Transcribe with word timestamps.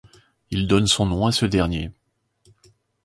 Il 0.49 0.67
donne 0.67 0.87
son 0.87 1.05
nom 1.05 1.27
à 1.27 1.31
ce 1.31 1.45
dernier. 1.45 1.91